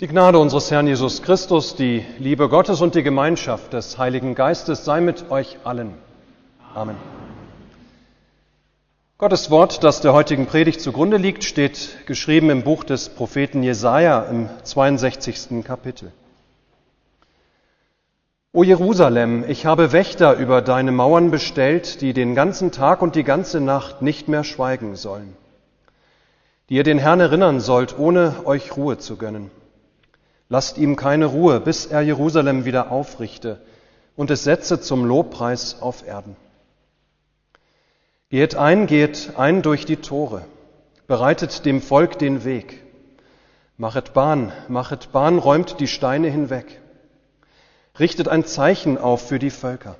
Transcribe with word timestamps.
Die 0.00 0.08
Gnade 0.08 0.40
unseres 0.40 0.72
Herrn 0.72 0.88
Jesus 0.88 1.22
Christus, 1.22 1.76
die 1.76 2.04
Liebe 2.18 2.48
Gottes 2.48 2.80
und 2.80 2.96
die 2.96 3.04
Gemeinschaft 3.04 3.72
des 3.72 3.96
Heiligen 3.96 4.34
Geistes 4.34 4.84
sei 4.84 5.00
mit 5.00 5.30
euch 5.30 5.58
allen. 5.62 5.94
Amen. 6.74 6.96
Gottes 9.18 9.52
Wort, 9.52 9.84
das 9.84 10.00
der 10.00 10.12
heutigen 10.12 10.46
Predigt 10.46 10.80
zugrunde 10.80 11.16
liegt, 11.16 11.44
steht 11.44 12.06
geschrieben 12.06 12.50
im 12.50 12.64
Buch 12.64 12.82
des 12.82 13.08
Propheten 13.08 13.62
Jesaja 13.62 14.24
im 14.24 14.48
62. 14.64 15.62
Kapitel. 15.64 16.10
O 18.52 18.64
Jerusalem, 18.64 19.44
ich 19.46 19.64
habe 19.64 19.92
Wächter 19.92 20.34
über 20.34 20.60
deine 20.60 20.90
Mauern 20.90 21.30
bestellt, 21.30 22.00
die 22.00 22.12
den 22.12 22.34
ganzen 22.34 22.72
Tag 22.72 23.00
und 23.00 23.14
die 23.14 23.24
ganze 23.24 23.60
Nacht 23.60 24.02
nicht 24.02 24.26
mehr 24.26 24.42
schweigen 24.42 24.96
sollen, 24.96 25.36
die 26.68 26.74
ihr 26.74 26.84
den 26.84 26.98
Herrn 26.98 27.20
erinnern 27.20 27.60
sollt, 27.60 27.96
ohne 27.96 28.44
euch 28.44 28.76
Ruhe 28.76 28.98
zu 28.98 29.14
gönnen. 29.14 29.52
Lasst 30.48 30.78
ihm 30.78 30.96
keine 30.96 31.26
Ruhe, 31.26 31.60
bis 31.60 31.86
er 31.86 32.02
Jerusalem 32.02 32.64
wieder 32.64 32.90
aufrichte 32.90 33.60
und 34.16 34.30
es 34.30 34.44
setze 34.44 34.80
zum 34.80 35.04
Lobpreis 35.04 35.80
auf 35.80 36.06
Erden. 36.06 36.36
Geht 38.30 38.56
ein, 38.56 38.86
geht 38.86 39.32
ein 39.36 39.62
durch 39.62 39.84
die 39.84 39.96
Tore, 39.96 40.44
bereitet 41.06 41.64
dem 41.64 41.80
Volk 41.80 42.18
den 42.18 42.44
Weg. 42.44 42.82
Machet 43.76 44.12
Bahn, 44.12 44.52
machet 44.68 45.12
Bahn, 45.12 45.38
räumt 45.38 45.80
die 45.80 45.88
Steine 45.88 46.28
hinweg. 46.28 46.80
Richtet 47.98 48.28
ein 48.28 48.44
Zeichen 48.44 48.98
auf 48.98 49.28
für 49.28 49.38
die 49.38 49.50
Völker. 49.50 49.96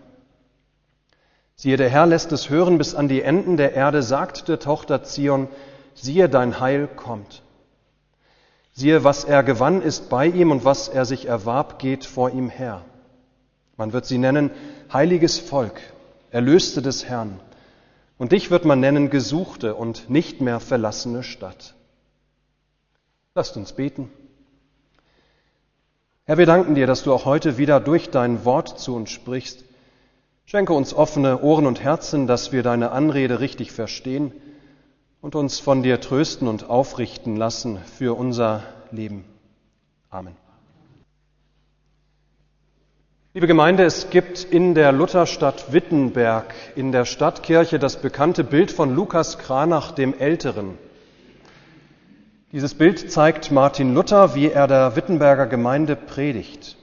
Siehe, 1.57 1.77
der 1.77 1.88
Herr 1.88 2.07
lässt 2.07 2.33
es 2.33 2.51
hören 2.51 2.79
bis 2.79 2.95
an 2.95 3.09
die 3.09 3.23
Enden 3.23 3.57
der 3.57 3.74
Erde, 3.74 4.02
sagt 4.02 4.49
der 4.49 4.59
Tochter 4.59 5.05
Zion, 5.05 5.49
siehe, 5.95 6.29
dein 6.29 6.59
Heil 6.59 6.88
kommt. 6.88 7.44
Siehe, 8.77 9.05
was 9.05 9.23
er 9.23 9.45
gewann, 9.45 9.83
ist 9.83 10.10
bei 10.10 10.27
ihm 10.27 10.51
und 10.51 10.64
was 10.64 10.88
er 10.88 11.05
sich 11.05 11.27
erwarb, 11.27 11.78
geht 11.78 12.04
vor 12.04 12.30
ihm 12.30 12.49
her. 12.49 12.82
Man 13.76 13.93
wird 13.93 14.04
sie 14.04 14.18
nennen 14.18 14.51
heiliges 14.93 15.38
Volk, 15.38 15.80
Erlöste 16.32 16.82
des 16.82 17.04
Herrn. 17.04 17.38
Und 18.18 18.32
dich 18.32 18.51
wird 18.51 18.65
man 18.65 18.80
nennen 18.80 19.10
gesuchte 19.10 19.76
und 19.76 20.10
nicht 20.10 20.40
mehr 20.40 20.59
verlassene 20.59 21.23
Stadt. 21.23 21.74
Lasst 23.37 23.57
uns 23.57 23.73
beten. 23.73 24.10
Herr, 26.24 26.38
wir 26.38 26.46
danken 26.46 26.74
dir, 26.74 26.88
dass 26.88 27.04
du 27.04 27.12
auch 27.12 27.27
heute 27.27 27.59
wieder 27.59 27.79
durch 27.79 28.10
dein 28.10 28.45
Wort 28.45 28.80
zu 28.80 28.96
uns 28.96 29.10
sprichst. 29.10 29.65
Schenke 30.46 30.73
uns 30.73 30.95
offene 30.95 31.43
Ohren 31.43 31.66
und 31.66 31.82
Herzen, 31.82 32.27
dass 32.27 32.51
wir 32.51 32.65
deine 32.65 32.90
Anrede 32.90 33.38
richtig 33.38 33.71
verstehen 33.71 34.32
und 35.25 35.35
uns 35.35 35.59
von 35.59 35.83
dir 35.83 36.03
trösten 36.03 36.49
und 36.49 36.69
aufrichten 36.69 37.35
lassen 37.35 37.79
für 37.97 38.15
unser 38.15 38.63
Leben. 38.91 39.25
Amen. 40.11 40.37
Liebe 43.33 43.47
Gemeinde, 43.47 43.85
es 43.85 44.11
gibt 44.11 44.45
in 44.45 44.75
der 44.75 44.93
Lutherstadt 44.93 45.73
Wittenberg 45.73 46.52
in 46.77 46.93
der 46.93 47.07
Stadtkirche 47.07 47.79
das 47.79 48.02
bekannte 48.02 48.45
Bild 48.45 48.71
von 48.71 48.95
Lukas 48.95 49.39
Kranach 49.39 49.93
dem 49.93 50.13
Älteren. 50.13 50.77
Dieses 52.52 52.75
Bild 52.75 53.11
zeigt 53.11 53.51
Martin 53.51 53.95
Luther, 53.95 54.35
wie 54.35 54.51
er 54.51 54.67
der 54.67 54.95
Wittenberger 54.95 55.47
Gemeinde 55.47 55.97
predigt. 55.97 56.77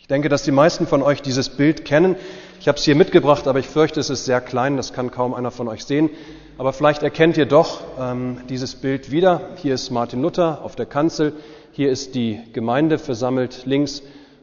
Ich 0.00 0.08
denke, 0.08 0.28
dass 0.28 0.42
die 0.42 0.50
meisten 0.50 0.88
von 0.88 1.00
euch 1.00 1.22
dieses 1.22 1.48
Bild 1.48 1.84
kennen. 1.84 2.16
Ich 2.60 2.66
habe 2.66 2.76
es 2.76 2.84
hier 2.84 2.96
mitgebracht, 2.96 3.46
aber 3.46 3.60
ich 3.60 3.68
fürchte, 3.68 4.00
es 4.00 4.10
ist 4.10 4.24
sehr 4.24 4.40
klein, 4.40 4.76
das 4.76 4.92
kann 4.92 5.12
kaum 5.12 5.32
einer 5.32 5.52
von 5.52 5.68
euch 5.68 5.84
sehen. 5.84 6.10
Aber 6.58 6.72
vielleicht 6.72 7.04
erkennt 7.04 7.36
ihr 7.36 7.46
doch 7.46 7.82
ähm, 8.00 8.40
dieses 8.48 8.74
Bild 8.74 9.12
wieder. 9.12 9.50
Hier 9.56 9.74
ist 9.74 9.90
Martin 9.90 10.22
Luther 10.22 10.64
auf 10.64 10.74
der 10.74 10.86
Kanzel, 10.86 11.34
hier 11.70 11.88
ist 11.88 12.16
die 12.16 12.40
Gemeinde 12.52 12.98
versammelt 12.98 13.64
links 13.64 14.02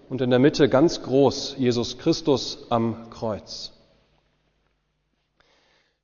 und 0.10 0.22
in 0.22 0.30
der 0.30 0.40
Mitte 0.40 0.70
ganz 0.70 1.04
groß 1.04 1.56
Jesus 1.58 1.98
Christus 1.98 2.68
am 2.70 3.10
Kreuz. 3.10 3.74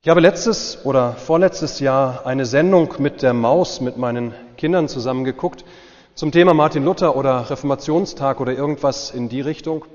Ich 0.02 0.10
habe 0.10 0.20
letztes 0.20 0.84
oder 0.84 1.14
vorletztes 1.14 1.80
Jahr 1.80 2.26
eine 2.26 2.46
Sendung 2.46 2.96
mit 2.98 3.22
der 3.22 3.34
Maus 3.34 3.80
mit 3.80 3.96
meinen 3.96 4.34
Kindern 4.58 4.90
zusammengeguckt 4.90 5.64
zum 6.14 6.34
Thema 6.34 6.54
Martin 6.54 6.84
Luther 6.84 7.16
oder 7.16 7.50
Reformationstag 7.50 8.42
oder 8.42 8.52
irgendwas 8.52 9.12
in 9.12 9.30
die 9.30 9.42
Richtung. 9.42 9.86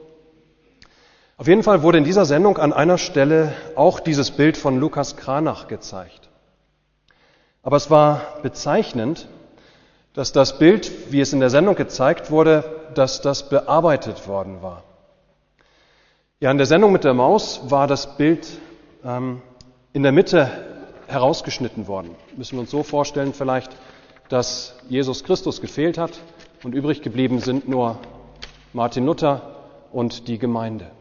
Auf 1.38 1.48
jeden 1.48 1.62
Fall 1.62 1.82
wurde 1.82 1.98
in 1.98 2.04
dieser 2.04 2.24
Sendung 2.24 2.56
an 2.56 2.72
einer 2.72 2.96
Stelle 2.96 3.52
auch 3.74 4.00
dieses 4.00 4.30
Bild 4.30 4.56
von 4.56 4.78
Lukas 4.78 5.16
Kranach 5.16 5.68
gezeigt. 5.68 6.30
Aber 7.62 7.76
es 7.76 7.90
war 7.90 8.22
bezeichnend, 8.42 9.28
dass 10.14 10.32
das 10.32 10.58
Bild, 10.58 11.12
wie 11.12 11.20
es 11.20 11.34
in 11.34 11.40
der 11.40 11.50
Sendung 11.50 11.74
gezeigt 11.74 12.30
wurde, 12.30 12.64
dass 12.94 13.20
das 13.20 13.50
bearbeitet 13.50 14.26
worden 14.26 14.62
war. 14.62 14.84
Ja, 16.40 16.50
in 16.50 16.56
der 16.56 16.66
Sendung 16.66 16.90
mit 16.90 17.04
der 17.04 17.12
Maus 17.12 17.60
war 17.70 17.86
das 17.86 18.16
Bild 18.16 18.46
ähm, 19.04 19.42
in 19.92 20.02
der 20.02 20.12
Mitte 20.12 20.50
herausgeschnitten 21.06 21.86
worden. 21.86 22.14
Müssen 22.34 22.56
wir 22.56 22.60
uns 22.60 22.70
so 22.70 22.82
vorstellen 22.82 23.34
vielleicht, 23.34 23.76
dass 24.30 24.74
Jesus 24.88 25.22
Christus 25.22 25.60
gefehlt 25.60 25.98
hat 25.98 26.12
und 26.62 26.74
übrig 26.74 27.02
geblieben 27.02 27.40
sind 27.40 27.68
nur 27.68 27.98
Martin 28.72 29.04
Luther 29.04 29.42
und 29.92 30.28
die 30.28 30.38
Gemeinde. 30.38 30.95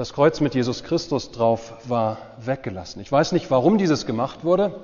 Das 0.00 0.14
Kreuz 0.14 0.40
mit 0.40 0.54
Jesus 0.54 0.82
Christus 0.82 1.30
drauf 1.30 1.74
war 1.86 2.16
weggelassen. 2.38 3.02
Ich 3.02 3.12
weiß 3.12 3.32
nicht, 3.32 3.50
warum 3.50 3.76
dieses 3.76 4.06
gemacht 4.06 4.44
wurde. 4.44 4.80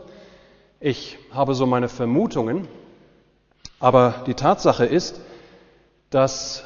Ich 0.78 1.16
habe 1.31 1.54
so 1.54 1.65
meine 1.65 1.88
Vermutungen. 1.88 2.69
Aber 3.81 4.25
die 4.27 4.34
Tatsache 4.34 4.84
ist, 4.84 5.19
dass 6.10 6.65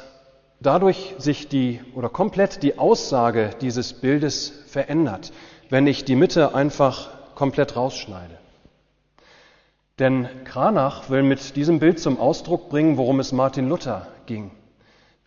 dadurch 0.59 1.15
sich 1.17 1.47
die 1.47 1.79
oder 1.95 2.09
komplett 2.09 2.61
die 2.61 2.77
Aussage 2.77 3.51
dieses 3.61 3.93
Bildes 3.93 4.51
verändert, 4.67 5.31
wenn 5.69 5.87
ich 5.87 6.03
die 6.03 6.17
Mitte 6.17 6.53
einfach 6.53 7.35
komplett 7.35 7.77
rausschneide. 7.77 8.37
Denn 9.97 10.27
Kranach 10.43 11.09
will 11.09 11.23
mit 11.23 11.55
diesem 11.55 11.79
Bild 11.79 12.01
zum 12.01 12.19
Ausdruck 12.19 12.67
bringen, 12.67 12.97
worum 12.97 13.21
es 13.21 13.31
Martin 13.31 13.69
Luther 13.69 14.07
ging 14.25 14.51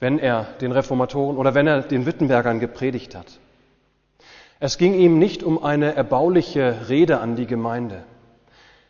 wenn 0.00 0.18
er 0.18 0.48
den 0.60 0.72
Reformatoren 0.72 1.36
oder 1.36 1.54
wenn 1.54 1.66
er 1.66 1.82
den 1.82 2.06
Wittenbergern 2.06 2.60
gepredigt 2.60 3.14
hat. 3.14 3.26
Es 4.60 4.78
ging 4.78 4.94
ihm 4.94 5.18
nicht 5.18 5.42
um 5.42 5.62
eine 5.62 5.94
erbauliche 5.94 6.88
Rede 6.88 7.20
an 7.20 7.36
die 7.36 7.46
Gemeinde. 7.46 8.04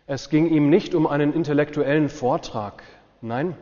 Es 0.07 0.29
ging 0.29 0.49
ihm 0.49 0.69
nicht 0.69 0.95
um 0.95 1.07
einen 1.07 1.33
intellektuellen 1.33 2.09
Vortrag. 2.09 2.83
Nein, 3.21 3.57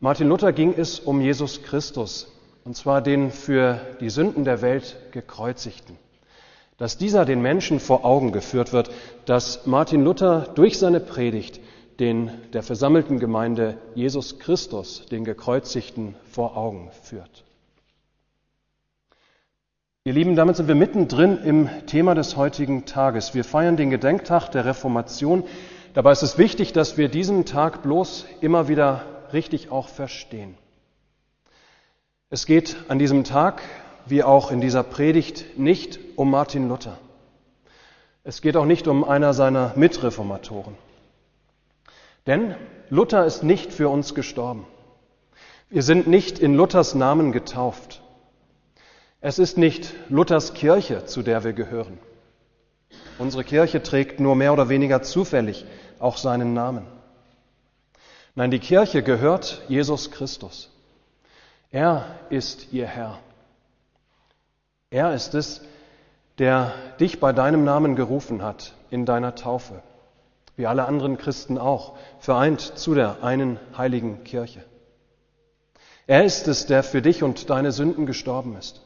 Martin 0.00 0.28
Luther 0.28 0.52
ging 0.52 0.74
es 0.76 1.00
um 1.00 1.20
Jesus 1.22 1.62
Christus, 1.62 2.30
und 2.64 2.76
zwar 2.76 3.00
den 3.00 3.30
für 3.30 3.80
die 4.00 4.10
Sünden 4.10 4.44
der 4.44 4.60
Welt 4.60 4.96
gekreuzigten. 5.12 5.96
Dass 6.76 6.98
dieser 6.98 7.24
den 7.24 7.40
Menschen 7.40 7.80
vor 7.80 8.04
Augen 8.04 8.30
geführt 8.30 8.72
wird, 8.72 8.90
dass 9.24 9.64
Martin 9.64 10.04
Luther 10.04 10.48
durch 10.54 10.78
seine 10.78 11.00
Predigt 11.00 11.60
den 12.00 12.30
der 12.52 12.62
versammelten 12.62 13.18
Gemeinde 13.18 13.78
Jesus 13.94 14.38
Christus, 14.38 15.06
den 15.06 15.24
Gekreuzigten, 15.24 16.14
vor 16.30 16.56
Augen 16.56 16.90
führt. 17.02 17.44
Ihr 20.04 20.12
Lieben, 20.12 20.36
damit 20.36 20.56
sind 20.56 20.68
wir 20.68 20.74
mittendrin 20.74 21.38
im 21.38 21.68
Thema 21.86 22.14
des 22.14 22.36
heutigen 22.36 22.84
Tages. 22.84 23.34
Wir 23.34 23.42
feiern 23.42 23.78
den 23.78 23.88
Gedenktag 23.88 24.50
der 24.50 24.66
Reformation. 24.66 25.44
Dabei 25.94 26.12
ist 26.12 26.22
es 26.22 26.36
wichtig, 26.36 26.74
dass 26.74 26.98
wir 26.98 27.08
diesen 27.08 27.46
Tag 27.46 27.82
bloß 27.82 28.26
immer 28.42 28.68
wieder 28.68 29.06
richtig 29.32 29.70
auch 29.70 29.88
verstehen. 29.88 30.56
Es 32.28 32.44
geht 32.44 32.76
an 32.88 32.98
diesem 32.98 33.24
Tag, 33.24 33.62
wie 34.04 34.22
auch 34.22 34.50
in 34.50 34.60
dieser 34.60 34.82
Predigt, 34.82 35.58
nicht 35.58 35.98
um 36.16 36.30
Martin 36.30 36.68
Luther. 36.68 36.98
Es 38.24 38.42
geht 38.42 38.56
auch 38.56 38.66
nicht 38.66 38.88
um 38.88 39.04
einer 39.04 39.32
seiner 39.32 39.72
Mitreformatoren. 39.76 40.74
Denn 42.26 42.54
Luther 42.88 43.26
ist 43.26 43.42
nicht 43.42 43.72
für 43.72 43.88
uns 43.88 44.14
gestorben. 44.14 44.66
Wir 45.68 45.82
sind 45.82 46.06
nicht 46.06 46.38
in 46.38 46.54
Luthers 46.54 46.94
Namen 46.94 47.32
getauft. 47.32 48.02
Es 49.20 49.38
ist 49.38 49.58
nicht 49.58 49.94
Luthers 50.08 50.54
Kirche, 50.54 51.04
zu 51.04 51.22
der 51.22 51.44
wir 51.44 51.52
gehören. 51.52 51.98
Unsere 53.18 53.44
Kirche 53.44 53.82
trägt 53.82 54.20
nur 54.20 54.36
mehr 54.36 54.52
oder 54.52 54.68
weniger 54.68 55.02
zufällig 55.02 55.64
auch 55.98 56.16
seinen 56.16 56.54
Namen. 56.54 56.86
Nein, 58.34 58.50
die 58.50 58.58
Kirche 58.58 59.02
gehört 59.02 59.62
Jesus 59.68 60.10
Christus. 60.10 60.70
Er 61.70 62.18
ist 62.30 62.72
ihr 62.72 62.86
Herr. 62.86 63.20
Er 64.90 65.14
ist 65.14 65.34
es, 65.34 65.60
der 66.38 66.72
dich 67.00 67.20
bei 67.20 67.32
deinem 67.32 67.64
Namen 67.64 67.96
gerufen 67.96 68.42
hat 68.42 68.74
in 68.90 69.06
deiner 69.06 69.34
Taufe 69.34 69.82
wie 70.56 70.66
alle 70.66 70.86
anderen 70.86 71.18
Christen 71.18 71.58
auch, 71.58 71.96
vereint 72.18 72.60
zu 72.60 72.94
der 72.94 73.22
einen 73.22 73.58
heiligen 73.76 74.24
Kirche. 74.24 74.64
Er 76.06 76.24
ist 76.24 76.48
es, 76.48 76.66
der 76.66 76.82
für 76.82 77.02
dich 77.02 77.22
und 77.22 77.50
deine 77.50 77.72
Sünden 77.72 78.06
gestorben 78.06 78.56
ist, 78.56 78.82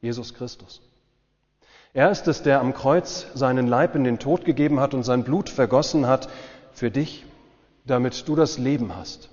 Jesus 0.00 0.34
Christus. 0.34 0.82
Er 1.94 2.10
ist 2.10 2.28
es, 2.28 2.42
der 2.42 2.60
am 2.60 2.74
Kreuz 2.74 3.26
seinen 3.34 3.66
Leib 3.66 3.94
in 3.94 4.04
den 4.04 4.18
Tod 4.18 4.44
gegeben 4.44 4.80
hat 4.80 4.94
und 4.94 5.02
sein 5.02 5.24
Blut 5.24 5.48
vergossen 5.48 6.06
hat 6.06 6.28
für 6.72 6.90
dich 6.90 7.24
damit 7.84 8.28
du 8.28 8.36
das 8.36 8.58
Leben 8.58 8.94
hast, 8.94 9.28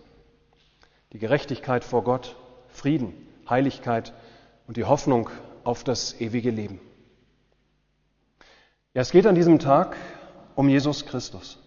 die 1.14 1.20
Gerechtigkeit 1.20 1.84
vor 1.84 2.04
Gott, 2.04 2.36
Frieden, 2.70 3.14
Heiligkeit 3.50 4.14
und 4.68 4.78
die 4.78 4.86
Hoffnung 4.86 5.30
auf 5.64 5.84
das 5.84 6.20
ewige 6.20 6.52
Leben. 6.52 6.80
Ja, 8.94 9.02
es 9.02 9.12
geht 9.12 9.28
an 9.28 9.36
diesem 9.36 9.60
Tag 9.60 9.96
um 10.60 10.68
Jesus 10.68 11.06
Christus, 11.06 11.58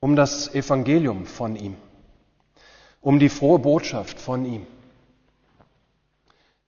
um 0.00 0.16
das 0.16 0.54
Evangelium 0.54 1.26
von 1.26 1.54
ihm, 1.54 1.76
um 3.02 3.18
die 3.18 3.28
frohe 3.28 3.58
Botschaft 3.58 4.18
von 4.18 4.46
ihm. 4.46 4.66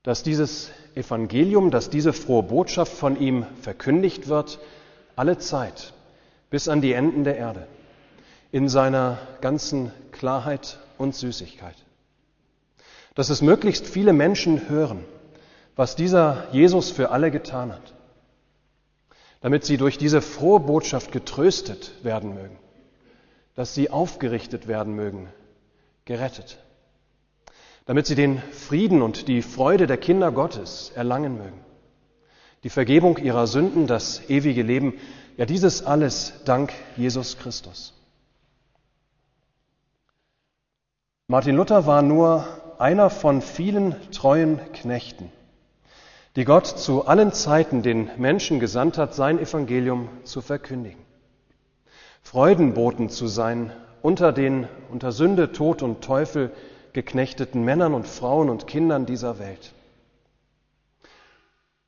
Dass 0.03 0.23
dieses 0.23 0.71
Evangelium, 0.95 1.71
dass 1.71 1.89
diese 1.89 2.13
frohe 2.13 2.43
Botschaft 2.43 2.93
von 2.93 3.19
ihm 3.19 3.47
verkündigt 3.63 4.29
wird, 4.29 4.59
alle 5.17 5.39
Zeit, 5.39 5.95
bis 6.51 6.69
an 6.69 6.83
die 6.83 6.93
Enden 6.93 7.25
der 7.25 7.39
Erde, 7.39 7.67
in 8.53 8.69
seiner 8.69 9.17
ganzen 9.41 9.91
Klarheit 10.13 10.79
und 10.99 11.15
Süßigkeit. 11.15 11.77
Dass 13.15 13.31
es 13.31 13.41
möglichst 13.41 13.87
viele 13.87 14.13
Menschen 14.13 14.69
hören, 14.69 15.03
was 15.77 15.97
dieser 15.97 16.47
Jesus 16.53 16.91
für 16.91 17.09
alle 17.11 17.31
getan 17.31 17.73
hat 17.73 17.95
damit 19.45 19.67
sie 19.67 19.77
durch 19.77 19.99
diese 19.99 20.23
frohe 20.23 20.59
Botschaft 20.59 21.13
getröstet 21.13 21.93
werden 22.03 22.33
mögen, 22.33 22.57
dass 23.55 23.75
sie 23.75 23.91
aufgerichtet 23.91 24.69
werden 24.69 24.95
mögen, 24.95 25.29
gerettet, 26.07 26.59
damit 27.85 28.07
sie 28.07 28.15
den 28.15 28.41
Frieden 28.53 29.03
und 29.03 29.29
die 29.29 29.43
Freude 29.43 29.87
der 29.87 29.99
Kinder 29.99 30.33
Gottes 30.33 30.93
erlangen 30.95 31.37
mögen, 31.37 31.61
die 32.63 32.71
Vergebung 32.71 33.19
ihrer 33.19 33.47
Sünden, 33.47 33.87
das 33.87 34.31
ewige 34.31 34.63
Leben, 34.63 34.95
ja 35.37 35.45
dieses 35.45 35.85
alles 35.85 36.33
dank 36.47 36.73
Jesus 36.97 37.37
Christus. 37.37 37.93
Martin 41.27 41.55
Luther 41.55 41.85
war 41.85 42.01
nur 42.01 42.47
einer 42.79 43.11
von 43.11 43.43
vielen 43.43 43.95
treuen 44.11 44.59
Knechten 44.73 45.31
die 46.37 46.45
Gott 46.45 46.67
zu 46.67 47.07
allen 47.07 47.33
Zeiten 47.33 47.83
den 47.83 48.11
Menschen 48.17 48.59
gesandt 48.59 48.99
hat, 48.99 49.15
sein 49.15 49.39
Evangelium 49.39 50.09
zu 50.25 50.41
verkündigen. 50.41 51.01
Freudenboten 52.23 53.09
zu 53.09 53.29
sein 53.29 53.73
unter 54.03 54.33
den 54.33 54.67
unter 54.91 55.13
Sünde, 55.13 55.53
Tod 55.53 55.83
und 55.83 56.03
Teufel 56.03 56.51
geknechteten 56.93 57.65
Männern 57.65 57.95
und 57.95 58.07
Frauen 58.07 58.51
und 58.51 58.67
Kindern 58.67 59.07
dieser 59.07 59.39
Welt. 59.39 59.73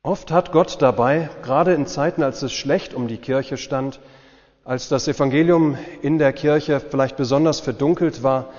Oft 0.01 0.31
hat 0.31 0.53
Gott 0.53 0.81
dabei, 0.81 1.29
gerade 1.43 1.73
in 1.73 1.85
Zeiten, 1.85 2.23
als 2.23 2.41
es 2.41 2.53
schlecht 2.53 2.93
um 2.93 3.07
die 3.07 3.17
Kirche 3.17 3.57
stand, 3.57 3.99
als 4.63 4.87
das 4.87 5.07
Evangelium 5.07 5.77
in 6.01 6.17
der 6.17 6.31
Kirche 6.31 6.79
vielleicht 6.79 7.17
besonders 7.17 7.59
verdunkelt 7.59 8.23
war, 8.23 8.53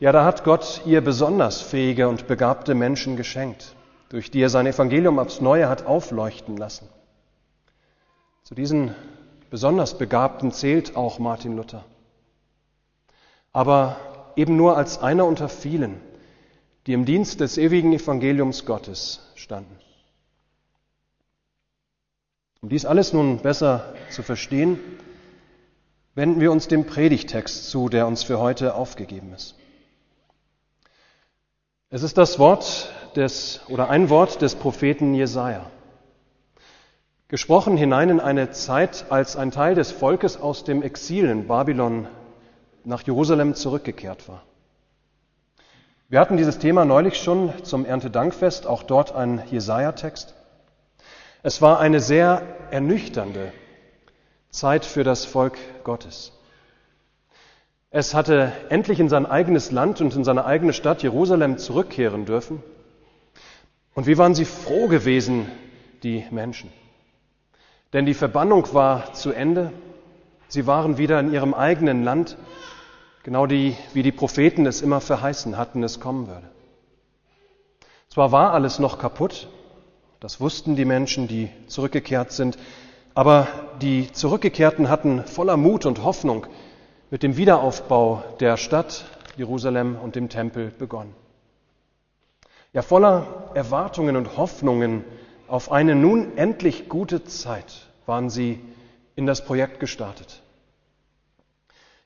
ja, 0.00 0.12
da 0.12 0.24
hat 0.24 0.44
Gott 0.44 0.80
ihr 0.86 1.02
besonders 1.02 1.60
fähige 1.60 2.08
und 2.08 2.26
begabte 2.26 2.74
Menschen 2.74 3.16
geschenkt 3.16 3.74
durch 4.10 4.30
die 4.30 4.42
er 4.42 4.50
sein 4.50 4.66
Evangelium 4.66 5.18
aufs 5.18 5.40
Neue 5.40 5.68
hat 5.68 5.86
aufleuchten 5.86 6.56
lassen. 6.56 6.88
Zu 8.42 8.54
diesen 8.54 8.94
besonders 9.48 9.96
Begabten 9.96 10.52
zählt 10.52 10.96
auch 10.96 11.18
Martin 11.18 11.56
Luther. 11.56 11.84
Aber 13.52 13.96
eben 14.36 14.56
nur 14.56 14.76
als 14.76 14.98
einer 14.98 15.24
unter 15.24 15.48
vielen, 15.48 16.00
die 16.86 16.92
im 16.92 17.04
Dienst 17.04 17.40
des 17.40 17.56
ewigen 17.56 17.92
Evangeliums 17.92 18.66
Gottes 18.66 19.20
standen. 19.36 19.78
Um 22.60 22.68
dies 22.68 22.84
alles 22.84 23.12
nun 23.12 23.38
besser 23.38 23.94
zu 24.10 24.22
verstehen, 24.22 24.78
wenden 26.16 26.40
wir 26.40 26.50
uns 26.50 26.66
dem 26.66 26.84
Predigtext 26.84 27.70
zu, 27.70 27.88
der 27.88 28.08
uns 28.08 28.24
für 28.24 28.40
heute 28.40 28.74
aufgegeben 28.74 29.32
ist. 29.32 29.54
Es 31.90 32.02
ist 32.02 32.18
das 32.18 32.38
Wort 32.38 32.92
des, 33.16 33.60
oder 33.68 33.90
ein 33.90 34.10
Wort 34.10 34.42
des 34.42 34.54
Propheten 34.54 35.14
Jesaja. 35.14 35.66
Gesprochen 37.28 37.76
hinein 37.76 38.10
in 38.10 38.20
eine 38.20 38.50
Zeit, 38.50 39.06
als 39.10 39.36
ein 39.36 39.50
Teil 39.50 39.74
des 39.74 39.92
Volkes 39.92 40.40
aus 40.40 40.64
dem 40.64 40.82
Exil 40.82 41.28
in 41.28 41.46
Babylon 41.46 42.08
nach 42.84 43.02
Jerusalem 43.02 43.54
zurückgekehrt 43.54 44.28
war. 44.28 44.42
Wir 46.08 46.18
hatten 46.18 46.36
dieses 46.36 46.58
Thema 46.58 46.84
neulich 46.84 47.18
schon 47.18 47.52
zum 47.62 47.84
Erntedankfest, 47.84 48.66
auch 48.66 48.82
dort 48.82 49.14
ein 49.14 49.44
Jesaja-Text. 49.48 50.34
Es 51.44 51.62
war 51.62 51.78
eine 51.78 52.00
sehr 52.00 52.42
ernüchternde 52.72 53.52
Zeit 54.50 54.84
für 54.84 55.04
das 55.04 55.24
Volk 55.24 55.56
Gottes. 55.84 56.32
Es 57.90 58.14
hatte 58.14 58.52
endlich 58.68 58.98
in 59.00 59.08
sein 59.08 59.24
eigenes 59.24 59.70
Land 59.70 60.00
und 60.00 60.14
in 60.14 60.24
seine 60.24 60.44
eigene 60.44 60.72
Stadt 60.72 61.02
Jerusalem 61.02 61.58
zurückkehren 61.58 62.24
dürfen. 62.24 62.62
Und 63.94 64.06
wie 64.06 64.18
waren 64.18 64.34
sie 64.34 64.44
froh 64.44 64.88
gewesen, 64.88 65.46
die 66.02 66.24
Menschen. 66.30 66.72
Denn 67.92 68.06
die 68.06 68.14
Verbannung 68.14 68.72
war 68.72 69.12
zu 69.14 69.32
Ende. 69.32 69.72
Sie 70.48 70.66
waren 70.66 70.96
wieder 70.98 71.18
in 71.20 71.32
ihrem 71.32 71.54
eigenen 71.54 72.04
Land, 72.04 72.36
genau 73.22 73.46
die, 73.46 73.76
wie 73.92 74.02
die 74.02 74.12
Propheten 74.12 74.66
es 74.66 74.80
immer 74.80 75.00
verheißen 75.00 75.56
hatten, 75.56 75.82
es 75.82 76.00
kommen 76.00 76.28
würde. 76.28 76.48
Zwar 78.08 78.32
war 78.32 78.52
alles 78.52 78.78
noch 78.78 78.98
kaputt, 78.98 79.48
das 80.18 80.40
wussten 80.40 80.76
die 80.76 80.84
Menschen, 80.84 81.28
die 81.28 81.48
zurückgekehrt 81.66 82.32
sind, 82.32 82.58
aber 83.14 83.46
die 83.80 84.10
Zurückgekehrten 84.12 84.88
hatten 84.88 85.24
voller 85.24 85.56
Mut 85.56 85.86
und 85.86 86.02
Hoffnung 86.02 86.46
mit 87.10 87.22
dem 87.22 87.36
Wiederaufbau 87.36 88.22
der 88.40 88.56
Stadt 88.56 89.04
Jerusalem 89.36 89.96
und 89.96 90.16
dem 90.16 90.28
Tempel 90.28 90.72
begonnen. 90.76 91.14
Ja, 92.72 92.82
voller 92.82 93.50
Erwartungen 93.54 94.16
und 94.16 94.36
Hoffnungen 94.36 95.04
auf 95.48 95.72
eine 95.72 95.96
nun 95.96 96.36
endlich 96.36 96.88
gute 96.88 97.24
Zeit 97.24 97.88
waren 98.06 98.30
sie 98.30 98.60
in 99.16 99.26
das 99.26 99.44
Projekt 99.44 99.80
gestartet. 99.80 100.42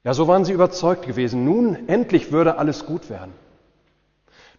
Ja, 0.05 0.15
so 0.15 0.27
waren 0.27 0.47
sie 0.47 0.53
überzeugt 0.53 1.07
gewesen, 1.07 1.45
nun 1.45 1.89
endlich 1.89 2.33
würde 2.33 2.57
alles 2.57 2.87
gut 2.87 3.11
werden. 3.11 3.33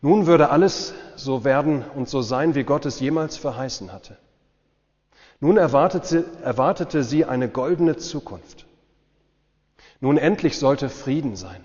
Nun 0.01 0.27
würde 0.27 0.49
alles 0.49 0.93
so 1.15 1.43
werden 1.43 1.83
und 1.95 2.07
so 2.07 2.21
sein, 2.21 2.53
wie 2.53 2.63
Gott 2.63 2.85
es 2.85 2.99
jemals 2.99 3.37
verheißen 3.37 3.91
hatte. 3.91 4.17
Nun 5.39 5.57
erwartete, 5.57 6.25
erwartete 6.43 7.03
sie 7.03 7.25
eine 7.25 7.49
goldene 7.49 7.97
Zukunft. 7.97 8.67
Nun 9.99 10.17
endlich 10.17 10.59
sollte 10.59 10.89
Frieden 10.89 11.35
sein 11.35 11.63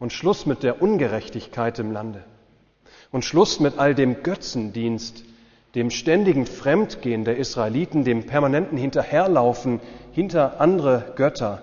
und 0.00 0.12
Schluss 0.12 0.44
mit 0.46 0.64
der 0.64 0.82
Ungerechtigkeit 0.82 1.78
im 1.78 1.92
Lande 1.92 2.24
und 3.14 3.24
Schluss 3.24 3.60
mit 3.60 3.78
all 3.78 3.94
dem 3.94 4.24
Götzendienst, 4.24 5.22
dem 5.76 5.90
ständigen 5.90 6.46
Fremdgehen 6.46 7.24
der 7.24 7.36
Israeliten, 7.36 8.02
dem 8.02 8.26
permanenten 8.26 8.76
Hinterherlaufen 8.76 9.80
hinter 10.10 10.60
andere 10.60 11.12
Götter, 11.14 11.62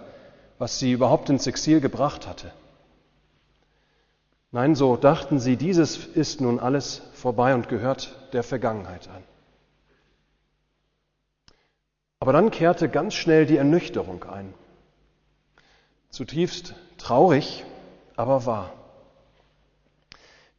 was 0.60 0.80
sie 0.80 0.94
überhaupt 0.94 1.30
ins 1.30 1.48
Exil 1.48 1.82
gebracht 1.82 2.26
hatte. 2.26 2.54
Nein, 4.52 4.76
so 4.76 4.96
dachten 4.96 5.42
sie, 5.42 5.58
dieses 5.58 5.98
ist 5.98 6.40
nun 6.40 6.58
alles 6.58 7.02
vorbei 7.16 7.54
und 7.54 7.68
gehört 7.68 8.16
der 8.32 8.44
Vergangenheit 8.44 9.10
an. 9.10 9.24
Aber 12.22 12.32
dann 12.32 12.50
kehrte 12.50 12.88
ganz 12.88 13.14
schnell 13.14 13.46
die 13.46 13.58
Ernüchterung 13.58 14.24
ein. 14.24 14.54
Zutiefst 16.12 16.76
traurig, 16.98 17.66
aber 18.16 18.46
wahr. 18.46 18.72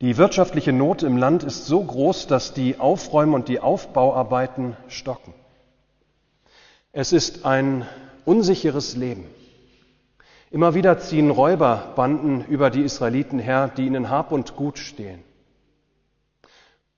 Die 0.02 0.16
wirtschaftliche 0.16 0.72
Not 0.72 1.04
im 1.04 1.16
Land 1.16 1.44
ist 1.44 1.66
so 1.66 1.80
groß, 1.80 2.26
dass 2.26 2.52
die 2.52 2.80
Aufräum- 2.80 3.34
und 3.34 3.46
die 3.46 3.60
Aufbauarbeiten 3.60 4.76
stocken. 4.88 5.32
Es 6.90 7.12
ist 7.12 7.46
ein 7.46 7.86
unsicheres 8.24 8.96
Leben. 8.96 9.26
Immer 10.50 10.74
wieder 10.74 10.98
ziehen 10.98 11.30
Räuberbanden 11.30 12.44
über 12.46 12.68
die 12.70 12.82
Israeliten 12.82 13.38
her, 13.38 13.70
die 13.76 13.86
ihnen 13.86 14.10
Hab 14.10 14.32
und 14.32 14.56
Gut 14.56 14.76
stehlen. 14.76 15.22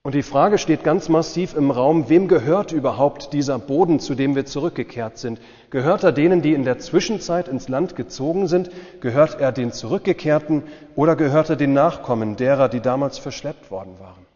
Und 0.05 0.13
die 0.13 0.21
Frage 0.21 0.59
steht 0.59 0.83
ganz 0.83 1.09
massiv 1.09 1.55
im 1.55 1.71
Raum, 1.71 2.09
wem 2.09 2.27
gehört 2.27 2.71
überhaupt 2.71 3.33
dieser 3.33 3.57
Boden, 3.57 3.99
zu 3.99 4.13
dem 4.13 4.35
wir 4.35 4.45
zurückgekehrt 4.45 5.17
sind? 5.17 5.41
Gehört 5.71 6.03
er 6.03 6.11
denen, 6.11 6.43
die 6.43 6.53
in 6.53 6.63
der 6.63 6.77
Zwischenzeit 6.77 7.47
ins 7.47 7.69
Land 7.69 7.95
gezogen 7.95 8.47
sind? 8.47 8.69
Gehört 9.01 9.41
er 9.41 9.51
den 9.51 9.71
Zurückgekehrten 9.71 10.61
oder 10.95 11.15
gehört 11.15 11.49
er 11.49 11.55
den 11.55 11.73
Nachkommen 11.73 12.35
derer, 12.35 12.69
die 12.69 12.81
damals 12.81 13.17
verschleppt 13.17 13.71
worden 13.71 13.99
waren? 13.99 14.27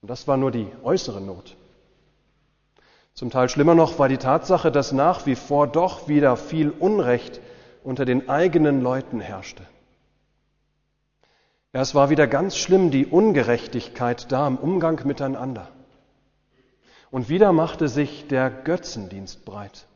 Und 0.00 0.08
das 0.10 0.26
war 0.26 0.38
nur 0.38 0.52
die 0.52 0.68
äußere 0.82 1.20
Not. 1.20 1.54
Zum 3.12 3.28
Teil 3.28 3.50
schlimmer 3.50 3.74
noch 3.74 3.98
war 3.98 4.08
die 4.08 4.16
Tatsache, 4.16 4.72
dass 4.72 4.92
nach 4.92 5.26
wie 5.26 5.36
vor 5.36 5.66
doch 5.66 6.08
wieder 6.08 6.38
viel 6.38 6.70
Unrecht 6.70 7.42
unter 7.84 8.06
den 8.06 8.30
eigenen 8.30 8.80
Leuten 8.80 9.20
herrschte. 9.20 9.64
Ja, 11.72 11.82
es 11.82 11.94
war 11.94 12.10
wieder 12.10 12.26
ganz 12.26 12.56
schlimm, 12.56 12.90
die 12.90 13.06
Ungerechtigkeit 13.06 14.32
da 14.32 14.48
im 14.48 14.56
Umgang 14.56 15.00
miteinander. 15.06 15.68
Und 17.12 17.28
wieder 17.28 17.52
machte 17.52 17.88
sich 17.88 18.26
der 18.26 18.50
Götzendienst 18.50 19.44
breit. 19.44 19.86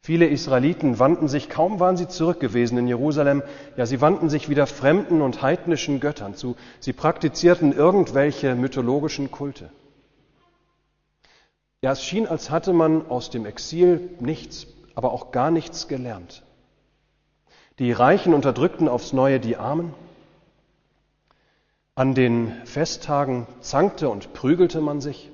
Viele 0.00 0.26
Israeliten 0.26 0.98
wandten 0.98 1.28
sich, 1.28 1.48
kaum 1.48 1.80
waren 1.80 1.96
sie 1.96 2.08
zurück 2.08 2.38
gewesen 2.38 2.76
in 2.76 2.86
Jerusalem, 2.86 3.42
ja, 3.76 3.86
sie 3.86 4.00
wandten 4.00 4.28
sich 4.28 4.50
wieder 4.50 4.66
fremden 4.66 5.22
und 5.22 5.40
heidnischen 5.40 5.98
Göttern 5.98 6.34
zu. 6.34 6.56
Sie 6.78 6.92
praktizierten 6.92 7.72
irgendwelche 7.72 8.54
mythologischen 8.54 9.30
Kulte. 9.30 9.70
Ja, 11.80 11.92
es 11.92 12.04
schien, 12.04 12.26
als 12.26 12.50
hatte 12.50 12.72
man 12.72 13.08
aus 13.08 13.30
dem 13.30 13.46
Exil 13.46 14.10
nichts, 14.20 14.66
aber 14.94 15.12
auch 15.12 15.30
gar 15.30 15.50
nichts 15.50 15.88
gelernt. 15.88 16.42
Die 17.78 17.92
Reichen 17.92 18.34
unterdrückten 18.34 18.88
aufs 18.88 19.12
Neue 19.12 19.40
die 19.40 19.56
Armen. 19.56 19.94
An 21.96 22.14
den 22.14 22.52
Festtagen 22.64 23.46
zankte 23.60 24.08
und 24.08 24.32
prügelte 24.32 24.80
man 24.80 25.00
sich. 25.00 25.30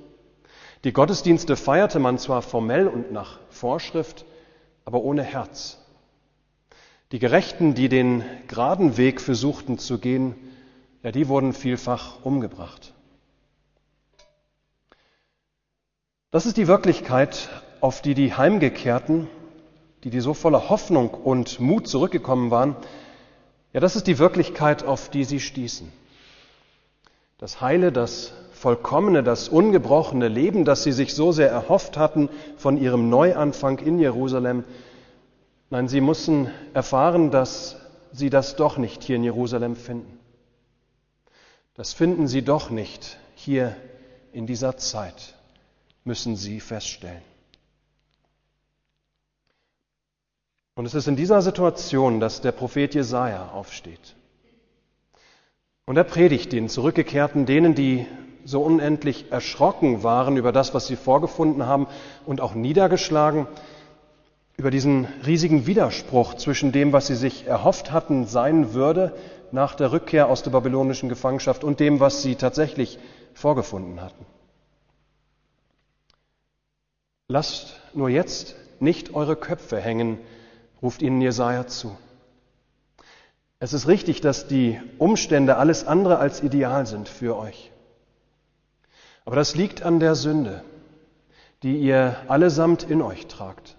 Die 0.83 0.93
Gottesdienste 0.93 1.55
feierte 1.55 1.97
man 1.97 2.19
zwar 2.19 2.43
formell 2.43 2.87
und 2.87 3.11
nach 3.11 3.39
Vorschrift, 3.49 4.25
aber 4.85 5.01
ohne 5.01 5.23
Herz. 5.23 5.79
Die 7.11 7.17
Gerechten, 7.17 7.73
die 7.73 7.89
den 7.89 8.23
geraden 8.47 8.95
Weg 8.95 9.21
versuchten 9.21 9.79
zu 9.79 9.97
gehen, 9.97 10.35
ja, 11.01 11.11
die 11.11 11.27
wurden 11.27 11.53
vielfach 11.53 12.23
umgebracht. 12.23 12.93
Das 16.29 16.45
ist 16.45 16.57
die 16.57 16.67
Wirklichkeit, 16.67 17.49
auf 17.81 18.03
die 18.03 18.13
die 18.13 18.35
Heimgekehrten, 18.35 19.27
die 20.03 20.11
die 20.11 20.21
so 20.21 20.35
voller 20.35 20.69
Hoffnung 20.69 21.09
und 21.09 21.59
Mut 21.59 21.87
zurückgekommen 21.87 22.51
waren, 22.51 22.75
ja, 23.73 23.79
das 23.79 23.95
ist 23.95 24.05
die 24.05 24.19
Wirklichkeit, 24.19 24.83
auf 24.83 25.09
die 25.09 25.23
sie 25.23 25.39
stießen. 25.39 25.91
Das 27.41 27.59
Heile, 27.59 27.91
das 27.91 28.33
vollkommene, 28.53 29.23
das 29.23 29.49
ungebrochene 29.49 30.27
Leben, 30.27 30.63
das 30.63 30.83
sie 30.83 30.91
sich 30.91 31.15
so 31.15 31.31
sehr 31.31 31.49
erhofft 31.49 31.97
hatten 31.97 32.29
von 32.55 32.77
ihrem 32.77 33.09
Neuanfang 33.09 33.79
in 33.79 33.97
Jerusalem. 33.97 34.63
Nein, 35.71 35.87
sie 35.87 36.01
mussten 36.01 36.51
erfahren, 36.75 37.31
dass 37.31 37.77
sie 38.11 38.29
das 38.29 38.57
doch 38.57 38.77
nicht 38.77 39.03
hier 39.03 39.15
in 39.15 39.23
Jerusalem 39.23 39.75
finden. 39.75 40.19
Das 41.73 41.93
finden 41.93 42.27
sie 42.27 42.43
doch 42.43 42.69
nicht 42.69 43.17
hier 43.33 43.75
in 44.33 44.45
dieser 44.45 44.77
Zeit, 44.77 45.33
müssen 46.03 46.35
sie 46.35 46.59
feststellen. 46.59 47.23
Und 50.75 50.85
es 50.85 50.93
ist 50.93 51.07
in 51.07 51.15
dieser 51.15 51.41
Situation, 51.41 52.19
dass 52.19 52.41
der 52.41 52.51
Prophet 52.51 52.93
Jesaja 52.93 53.49
aufsteht. 53.49 54.15
Und 55.85 55.97
er 55.97 56.03
predigt 56.03 56.53
den 56.53 56.69
Zurückgekehrten, 56.69 57.45
denen, 57.45 57.75
die 57.75 58.05
so 58.45 58.61
unendlich 58.63 59.31
erschrocken 59.31 60.03
waren 60.03 60.37
über 60.37 60.51
das, 60.51 60.73
was 60.73 60.87
sie 60.87 60.95
vorgefunden 60.95 61.65
haben 61.65 61.87
und 62.25 62.41
auch 62.41 62.55
niedergeschlagen, 62.55 63.47
über 64.57 64.71
diesen 64.71 65.05
riesigen 65.25 65.65
Widerspruch 65.65 66.35
zwischen 66.35 66.71
dem, 66.71 66.93
was 66.93 67.07
sie 67.07 67.15
sich 67.15 67.47
erhofft 67.47 67.91
hatten 67.91 68.25
sein 68.25 68.73
würde 68.73 69.15
nach 69.51 69.75
der 69.75 69.91
Rückkehr 69.91 70.27
aus 70.27 70.43
der 70.43 70.51
babylonischen 70.51 71.09
Gefangenschaft 71.09 71.63
und 71.63 71.79
dem, 71.79 71.99
was 71.99 72.21
sie 72.21 72.35
tatsächlich 72.35 72.99
vorgefunden 73.33 74.01
hatten. 74.01 74.25
Lasst 77.27 77.79
nur 77.93 78.09
jetzt 78.09 78.55
nicht 78.79 79.13
eure 79.13 79.35
Köpfe 79.35 79.79
hängen, 79.79 80.19
ruft 80.81 81.01
ihnen 81.01 81.21
Jesaja 81.21 81.67
zu. 81.67 81.95
Es 83.63 83.73
ist 83.73 83.87
richtig, 83.87 84.21
dass 84.21 84.47
die 84.47 84.81
Umstände 84.97 85.57
alles 85.57 85.85
andere 85.85 86.17
als 86.17 86.41
ideal 86.41 86.87
sind 86.87 87.07
für 87.07 87.37
euch. 87.37 87.71
Aber 89.23 89.35
das 89.35 89.53
liegt 89.53 89.83
an 89.83 89.99
der 89.99 90.15
Sünde, 90.15 90.63
die 91.61 91.77
ihr 91.77 92.15
allesamt 92.27 92.81
in 92.81 93.03
euch 93.03 93.27
tragt. 93.27 93.77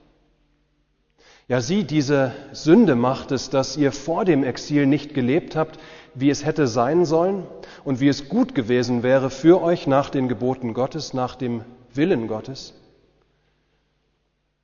Ja, 1.49 1.61
sie, 1.61 1.83
diese 1.83 2.31
Sünde 2.53 2.95
macht 2.95 3.33
es, 3.33 3.51
dass 3.51 3.77
ihr 3.77 3.91
vor 3.91 4.25
dem 4.25 4.45
Exil 4.45 4.87
nicht 4.87 5.15
gelebt 5.15 5.57
habt, 5.57 5.81
wie 6.15 6.31
es 6.31 6.45
hätte 6.45 6.69
sein 6.69 7.05
sollen 7.05 7.45
und 7.83 7.99
wie 7.99 8.07
es 8.07 8.29
gut 8.29 8.55
gewesen 8.55 9.03
wäre 9.03 9.31
für 9.31 9.61
euch 9.61 9.89
nach 9.89 10.11
den 10.11 10.29
Geboten 10.29 10.75
Gottes, 10.75 11.13
nach 11.13 11.35
dem 11.35 11.65
Willen 11.93 12.29
Gottes. 12.29 12.73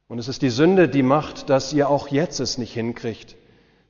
Und 0.07 0.21
es 0.21 0.29
ist 0.29 0.43
die 0.43 0.51
Sünde, 0.51 0.89
die 0.89 1.03
macht, 1.03 1.51
dass 1.51 1.73
ihr 1.73 1.91
auch 1.91 2.07
jetzt 2.07 2.39
es 2.39 2.57
nicht 2.57 2.73
hinkriegt, 2.73 3.35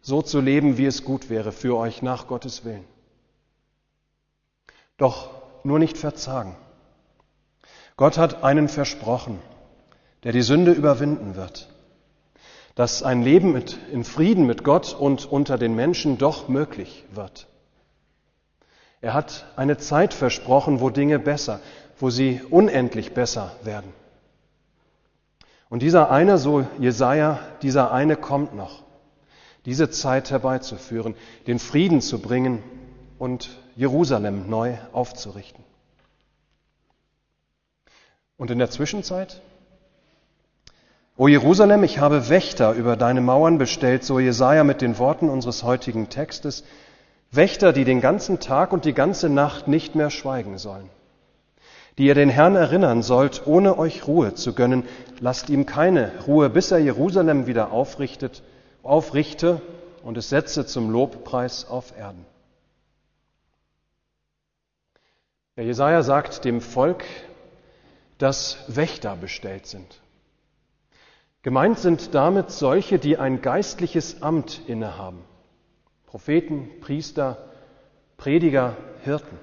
so 0.00 0.22
zu 0.22 0.40
leben, 0.40 0.78
wie 0.78 0.86
es 0.86 1.04
gut 1.04 1.30
wäre 1.30 1.52
für 1.52 1.76
euch 1.76 2.02
nach 2.02 2.26
Gottes 2.26 2.64
Willen. 2.64 2.84
Doch 4.96 5.30
nur 5.64 5.78
nicht 5.78 5.98
verzagen. 5.98 6.56
Gott 7.96 8.16
hat 8.18 8.44
einen 8.44 8.68
versprochen, 8.68 9.38
der 10.22 10.32
die 10.32 10.42
Sünde 10.42 10.72
überwinden 10.72 11.36
wird, 11.36 11.68
dass 12.74 13.02
ein 13.02 13.22
Leben 13.22 13.52
mit, 13.52 13.78
in 13.92 14.04
Frieden 14.04 14.46
mit 14.46 14.64
Gott 14.64 14.94
und 14.94 15.26
unter 15.26 15.58
den 15.58 15.74
Menschen 15.74 16.18
doch 16.18 16.48
möglich 16.48 17.04
wird. 17.12 17.48
Er 19.00 19.14
hat 19.14 19.46
eine 19.56 19.78
Zeit 19.78 20.14
versprochen, 20.14 20.80
wo 20.80 20.90
Dinge 20.90 21.18
besser, 21.18 21.60
wo 21.98 22.10
sie 22.10 22.40
unendlich 22.50 23.14
besser 23.14 23.52
werden. 23.62 23.92
Und 25.68 25.82
dieser 25.82 26.10
eine, 26.10 26.38
so 26.38 26.66
Jesaja, 26.78 27.38
dieser 27.62 27.92
eine 27.92 28.16
kommt 28.16 28.54
noch, 28.54 28.82
diese 29.68 29.90
Zeit 29.90 30.30
herbeizuführen, 30.30 31.14
den 31.46 31.58
Frieden 31.58 32.00
zu 32.00 32.22
bringen 32.22 32.62
und 33.18 33.50
Jerusalem 33.76 34.48
neu 34.48 34.78
aufzurichten. 34.94 35.62
Und 38.38 38.50
in 38.50 38.58
der 38.58 38.70
Zwischenzeit? 38.70 39.42
O 41.18 41.28
Jerusalem, 41.28 41.84
ich 41.84 41.98
habe 41.98 42.30
Wächter 42.30 42.72
über 42.72 42.96
deine 42.96 43.20
Mauern 43.20 43.58
bestellt, 43.58 44.04
so 44.04 44.18
Jesaja 44.18 44.64
mit 44.64 44.80
den 44.80 44.98
Worten 44.98 45.28
unseres 45.28 45.62
heutigen 45.64 46.08
Textes. 46.08 46.64
Wächter, 47.30 47.74
die 47.74 47.84
den 47.84 48.00
ganzen 48.00 48.40
Tag 48.40 48.72
und 48.72 48.86
die 48.86 48.94
ganze 48.94 49.28
Nacht 49.28 49.68
nicht 49.68 49.94
mehr 49.94 50.08
schweigen 50.08 50.56
sollen. 50.56 50.88
Die 51.98 52.06
ihr 52.06 52.14
den 52.14 52.30
Herrn 52.30 52.56
erinnern 52.56 53.02
sollt, 53.02 53.46
ohne 53.46 53.76
euch 53.76 54.06
Ruhe 54.06 54.32
zu 54.32 54.54
gönnen. 54.54 54.84
Lasst 55.20 55.50
ihm 55.50 55.66
keine 55.66 56.10
Ruhe, 56.26 56.48
bis 56.48 56.70
er 56.70 56.78
Jerusalem 56.78 57.46
wieder 57.46 57.70
aufrichtet, 57.70 58.42
aufrichte 58.88 59.60
und 60.02 60.16
es 60.16 60.30
setze 60.30 60.66
zum 60.66 60.90
Lobpreis 60.90 61.66
auf 61.68 61.96
Erden. 61.96 62.24
Der 65.56 65.64
Jesaja 65.64 66.02
sagt 66.02 66.44
dem 66.44 66.60
Volk, 66.60 67.04
dass 68.16 68.58
Wächter 68.68 69.16
bestellt 69.16 69.66
sind. 69.66 70.00
Gemeint 71.42 71.78
sind 71.78 72.14
damit 72.14 72.50
solche, 72.50 72.98
die 72.98 73.16
ein 73.16 73.42
geistliches 73.42 74.22
Amt 74.22 74.62
innehaben. 74.66 75.24
Propheten, 76.06 76.80
Priester, 76.80 77.38
Prediger, 78.16 78.76
Hirten. 79.04 79.38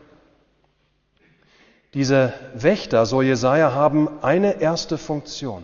Diese 1.94 2.34
Wächter, 2.54 3.06
so 3.06 3.22
Jesaja, 3.22 3.74
haben 3.74 4.24
eine 4.24 4.60
erste 4.60 4.98
Funktion. 4.98 5.64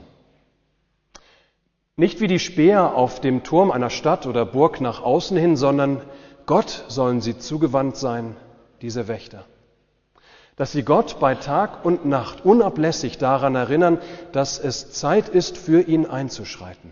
Nicht 2.01 2.19
wie 2.19 2.27
die 2.27 2.39
Späher 2.39 2.95
auf 2.95 3.21
dem 3.21 3.43
Turm 3.43 3.69
einer 3.69 3.91
Stadt 3.91 4.25
oder 4.25 4.43
Burg 4.43 4.81
nach 4.81 5.03
außen 5.03 5.37
hin, 5.37 5.55
sondern 5.55 6.01
Gott 6.47 6.85
sollen 6.87 7.21
sie 7.21 7.37
zugewandt 7.37 7.95
sein, 7.95 8.35
diese 8.81 9.07
Wächter. 9.07 9.45
Dass 10.55 10.71
sie 10.71 10.81
Gott 10.81 11.19
bei 11.19 11.35
Tag 11.35 11.85
und 11.85 12.07
Nacht 12.07 12.43
unablässig 12.43 13.19
daran 13.19 13.53
erinnern, 13.53 13.99
dass 14.31 14.57
es 14.57 14.91
Zeit 14.93 15.29
ist, 15.29 15.59
für 15.59 15.79
ihn 15.83 16.07
einzuschreiten. 16.07 16.91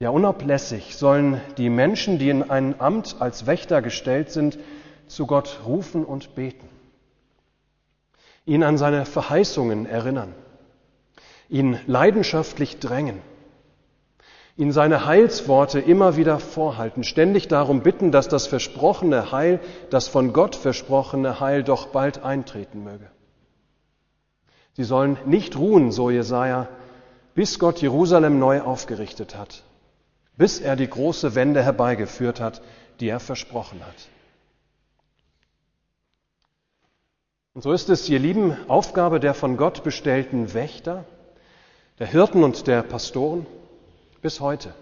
Ja, 0.00 0.10
unablässig 0.10 0.96
sollen 0.96 1.40
die 1.56 1.70
Menschen, 1.70 2.18
die 2.18 2.30
in 2.30 2.50
ein 2.50 2.80
Amt 2.80 3.14
als 3.20 3.46
Wächter 3.46 3.80
gestellt 3.80 4.32
sind, 4.32 4.58
zu 5.06 5.28
Gott 5.28 5.60
rufen 5.64 6.04
und 6.04 6.34
beten, 6.34 6.68
ihn 8.44 8.64
an 8.64 8.76
seine 8.76 9.04
Verheißungen 9.06 9.86
erinnern, 9.86 10.34
ihn 11.48 11.78
leidenschaftlich 11.86 12.78
drängen 12.78 13.20
ihn 14.56 14.72
seine 14.72 15.06
Heilsworte 15.06 15.80
immer 15.80 16.16
wieder 16.16 16.38
vorhalten, 16.38 17.02
ständig 17.02 17.48
darum 17.48 17.82
bitten, 17.82 18.12
dass 18.12 18.28
das 18.28 18.46
versprochene 18.46 19.32
Heil, 19.32 19.60
das 19.90 20.06
von 20.08 20.32
Gott 20.32 20.54
versprochene 20.54 21.40
Heil 21.40 21.64
doch 21.64 21.86
bald 21.86 22.22
eintreten 22.22 22.84
möge. 22.84 23.10
Sie 24.74 24.84
sollen 24.84 25.18
nicht 25.24 25.56
ruhen, 25.56 25.92
so 25.92 26.10
Jesaja, 26.10 26.68
bis 27.34 27.58
Gott 27.58 27.80
Jerusalem 27.80 28.38
neu 28.38 28.60
aufgerichtet 28.60 29.36
hat, 29.36 29.64
bis 30.36 30.60
er 30.60 30.76
die 30.76 30.88
große 30.88 31.34
Wende 31.34 31.62
herbeigeführt 31.62 32.40
hat, 32.40 32.62
die 33.00 33.08
er 33.08 33.20
versprochen 33.20 33.84
hat. 33.84 34.08
Und 37.54 37.62
so 37.62 37.72
ist 37.72 37.88
es, 37.88 38.08
ihr 38.08 38.18
Lieben, 38.18 38.56
Aufgabe 38.68 39.20
der 39.20 39.34
von 39.34 39.56
Gott 39.56 39.84
bestellten 39.84 40.54
Wächter, 40.54 41.04
der 41.98 42.08
Hirten 42.08 42.42
und 42.42 42.66
der 42.66 42.82
Pastoren, 42.82 43.46
bis 44.20 44.40
heute. 44.40 44.74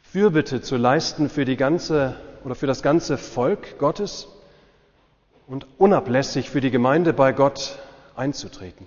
Fürbitte 0.00 0.62
zu 0.62 0.76
leisten 0.76 1.28
für 1.28 1.44
die 1.44 1.56
ganze 1.56 2.16
oder 2.42 2.54
für 2.54 2.66
das 2.66 2.82
ganze 2.82 3.18
Volk 3.18 3.78
Gottes 3.78 4.28
und 5.46 5.66
unablässig 5.78 6.48
für 6.48 6.60
die 6.60 6.70
Gemeinde 6.70 7.12
bei 7.12 7.32
Gott 7.32 7.78
einzutreten. 8.14 8.86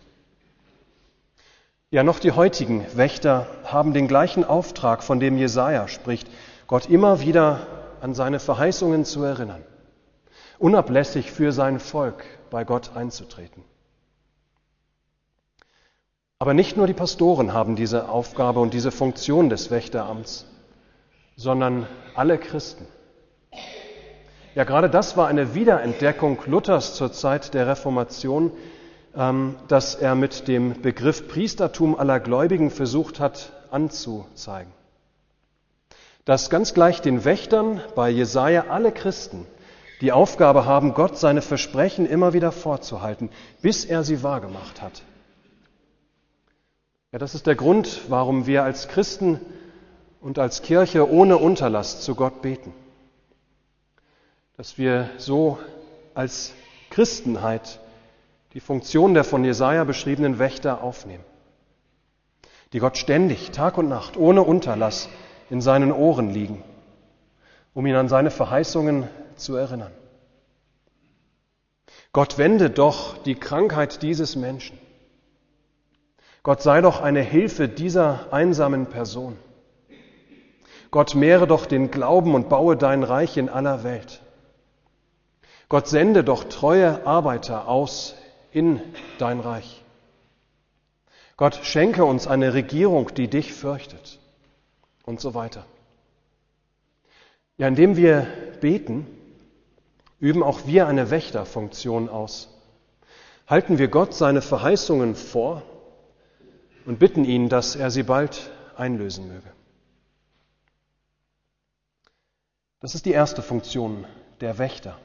Ja, 1.92 2.04
noch 2.04 2.20
die 2.20 2.32
heutigen 2.32 2.86
Wächter 2.96 3.48
haben 3.64 3.94
den 3.94 4.08
gleichen 4.08 4.44
Auftrag, 4.44 5.04
von 5.04 5.20
dem 5.20 5.38
Jesaja 5.38 5.88
spricht, 5.88 6.28
Gott 6.68 6.88
immer 6.90 7.20
wieder 7.20 7.68
an 8.02 8.14
seine 8.14 8.40
Verheißungen 8.40 9.06
zu 9.06 9.24
erinnern, 9.24 9.64
unablässig 10.58 11.32
für 11.32 11.52
sein 11.52 11.80
Volk 11.80 12.24
bei 12.50 12.64
Gott 12.64 12.96
einzutreten. 12.96 13.64
Aber 16.42 16.54
nicht 16.54 16.78
nur 16.78 16.88
die 16.88 16.94
Pastoren 16.94 17.52
haben 17.52 17.76
diese 17.76 18.08
Aufgabe 18.08 18.62
und 18.62 18.74
diese 18.74 18.92
Funktion 18.92 19.50
des 19.50 19.72
Wächteramts, 19.72 20.46
sondern 21.36 21.86
alle 22.16 22.38
Christen. 22.38 22.88
Ja, 24.56 24.64
gerade 24.64 24.90
das 24.90 25.18
war 25.18 25.28
eine 25.28 25.54
Wiederentdeckung 25.54 26.40
Luthers 26.46 26.96
zur 26.96 27.12
Zeit 27.12 27.54
der 27.54 27.68
Reformation, 27.68 28.54
ähm, 29.18 29.58
dass 29.68 29.96
er 29.96 30.16
mit 30.16 30.48
dem 30.48 30.82
Begriff 30.82 31.28
Priestertum 31.28 32.00
aller 32.00 32.22
Gläubigen 32.22 32.72
versucht 32.72 33.20
hat 33.20 33.52
anzuzeigen. 33.70 34.72
Dass 36.24 36.50
ganz 36.50 36.74
gleich 36.74 37.02
den 37.02 37.26
Wächtern 37.26 37.82
bei 37.96 38.10
Jesaja 38.10 38.68
alle 38.70 38.94
Christen 38.94 39.46
die 40.00 40.14
Aufgabe 40.14 40.66
haben, 40.66 40.94
Gott 40.94 41.18
seine 41.18 41.42
Versprechen 41.42 42.06
immer 42.06 42.32
wieder 42.32 42.54
vorzuhalten, 42.54 43.30
bis 43.62 43.84
er 43.84 44.06
sie 44.06 44.24
wahrgemacht 44.24 44.82
hat. 44.82 45.02
Ja, 47.12 47.18
das 47.18 47.34
ist 47.34 47.48
der 47.48 47.56
Grund, 47.56 48.02
warum 48.10 48.46
wir 48.46 48.64
als 48.64 48.88
Christen 48.88 49.40
und 50.22 50.38
als 50.38 50.62
Kirche 50.62 51.10
ohne 51.10 51.38
Unterlass 51.38 52.02
zu 52.02 52.14
Gott 52.14 52.44
beten. 52.44 52.72
Dass 54.58 54.78
wir 54.78 55.10
so 55.18 55.58
als 56.14 56.54
Christenheit 56.92 57.80
die 58.54 58.60
Funktion 58.60 59.16
der 59.16 59.24
von 59.24 59.44
Jesaja 59.44 59.86
beschriebenen 59.86 60.38
Wächter 60.38 60.84
aufnehmen, 60.84 61.24
die 62.74 62.80
Gott 62.80 62.98
ständig, 62.98 63.50
Tag 63.52 63.80
und 63.80 63.90
Nacht, 63.90 64.16
ohne 64.16 64.44
Unterlass 64.44 65.10
in 65.50 65.62
seinen 65.62 65.92
Ohren 65.92 66.30
liegen, 66.30 66.64
um 67.74 67.88
ihn 67.88 67.96
an 67.96 68.10
seine 68.10 68.30
Verheißungen 68.30 69.08
zu 69.36 69.56
erinnern. 69.56 69.92
Gott 72.12 72.38
wende 72.38 72.70
doch 72.70 73.18
die 73.18 73.36
Krankheit 73.36 74.04
dieses 74.04 74.36
Menschen 74.36 74.78
Gott 76.50 76.64
sei 76.64 76.82
doch 76.82 77.00
eine 77.02 77.22
Hilfe 77.22 77.68
dieser 77.68 78.34
einsamen 78.34 78.88
Person. 78.88 79.38
Gott 80.90 81.14
mehre 81.14 81.46
doch 81.46 81.68
den 81.68 81.92
Glauben 81.92 82.34
und 82.34 82.50
baue 82.50 82.76
dein 82.76 83.04
Reich 83.04 83.38
in 83.38 83.50
aller 83.50 83.84
Welt. 83.84 84.20
Gott 85.68 85.88
sende 85.88 86.24
doch 86.24 86.46
treue 86.46 87.06
Arbeiter 87.06 87.68
aus 87.68 88.16
in 88.52 88.82
dein 89.20 89.42
Reich. 89.42 89.84
Gott 91.38 91.60
schenke 91.62 92.04
uns 92.04 92.26
eine 92.26 92.56
Regierung, 92.56 93.14
die 93.14 93.28
dich 93.28 93.54
fürchtet 93.54 94.18
und 95.06 95.20
so 95.20 95.36
weiter. 95.36 95.68
Ja, 97.60 97.68
indem 97.68 97.96
wir 97.96 98.26
beten, 98.60 99.06
üben 100.20 100.42
auch 100.42 100.62
wir 100.66 100.88
eine 100.88 101.12
Wächterfunktion 101.12 102.10
aus. 102.10 102.50
Halten 103.46 103.78
wir 103.78 103.90
Gott 103.90 104.16
seine 104.16 104.42
Verheißungen 104.42 105.14
vor 105.14 105.62
und 106.90 106.98
bitten 106.98 107.24
ihn, 107.24 107.50
dass 107.50 107.76
er 107.76 107.92
sie 107.92 108.02
bald 108.02 108.50
einlösen 108.76 109.28
möge. 109.28 109.52
Das 112.80 112.96
ist 112.96 113.06
die 113.06 113.12
erste 113.12 113.44
Funktion 113.44 114.08
der 114.42 114.58
Wächter. 114.58 114.98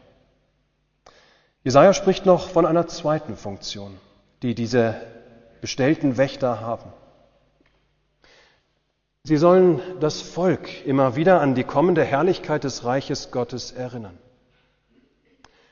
Jesaja 1.62 1.92
spricht 1.92 2.24
noch 2.24 2.48
von 2.48 2.64
einer 2.64 2.86
zweiten 2.86 3.36
Funktion, 3.36 3.98
die 4.40 4.54
diese 4.54 4.98
bestellten 5.60 6.16
Wächter 6.16 6.62
haben. 6.62 6.90
Sie 9.24 9.36
sollen 9.36 9.82
das 10.00 10.22
Volk 10.22 10.86
immer 10.86 11.16
wieder 11.16 11.42
an 11.42 11.54
die 11.54 11.64
kommende 11.64 12.02
Herrlichkeit 12.02 12.64
des 12.64 12.86
Reiches 12.86 13.30
Gottes 13.30 13.72
erinnern. 13.72 14.16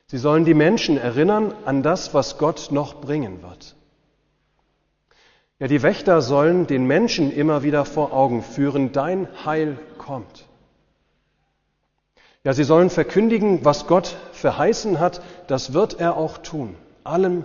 Sie 0.09 0.19
sollen 0.19 0.45
die 0.45 0.53
Menschen 0.53 0.99
erinnern 0.99 1.55
an 1.65 1.83
das, 1.83 2.13
was 2.13 2.37
Gott 2.37 2.69
noch 2.71 3.01
bringen 3.01 3.41
wird. 3.41 3.77
Ja, 5.63 5.69
die 5.69 5.85
Wächter 5.85 6.23
sollen 6.23 6.67
den 6.67 6.87
Menschen 6.89 7.33
immer 7.33 7.63
wieder 7.63 7.85
vor 7.85 8.13
Augen 8.13 8.43
führen, 8.43 8.91
dein 8.91 9.29
Heil 9.45 9.79
kommt. 9.97 10.47
Ja, 12.43 12.53
sie 12.53 12.65
sollen 12.65 12.91
verkündigen, 12.91 13.65
was 13.65 13.87
Gott 13.87 14.17
verheißen 14.33 14.99
hat, 14.99 15.23
das 15.47 15.73
wird 15.73 16.01
er 16.01 16.17
auch 16.17 16.39
tun. 16.39 16.75
Allem 17.05 17.45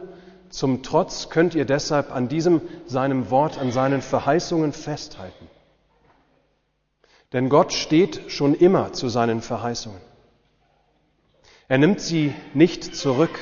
zum 0.49 0.81
Trotz 0.81 1.29
könnt 1.29 1.53
ihr 1.53 1.65
deshalb 1.65 2.11
an 2.11 2.27
diesem 2.27 2.61
seinem 2.87 3.29
Wort, 3.29 3.59
an 3.59 3.71
seinen 3.71 4.01
Verheißungen 4.01 4.73
festhalten. 4.73 5.47
Denn 7.33 7.49
Gott 7.49 7.71
steht 7.71 8.31
schon 8.31 8.55
immer 8.55 8.93
zu 8.93 9.09
seinen 9.09 9.41
Verheißungen. 9.41 10.01
Er 11.67 11.77
nimmt 11.77 12.01
sie 12.01 12.33
nicht 12.55 12.95
zurück, 12.95 13.37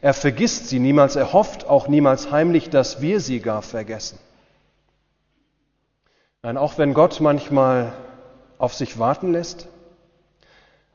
er 0.00 0.14
vergisst 0.14 0.68
sie 0.68 0.78
niemals, 0.78 1.16
er 1.16 1.32
hofft 1.32 1.66
auch 1.66 1.88
niemals 1.88 2.30
heimlich, 2.30 2.70
dass 2.70 3.00
wir 3.00 3.20
sie 3.20 3.40
gar 3.40 3.62
vergessen. 3.62 4.18
Nein, 6.42 6.56
auch 6.56 6.78
wenn 6.78 6.94
Gott 6.94 7.20
manchmal 7.20 7.92
auf 8.58 8.74
sich 8.74 8.98
warten 8.98 9.32
lässt, 9.32 9.68